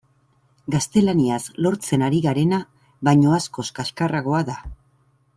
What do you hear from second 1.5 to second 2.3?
lortzen ari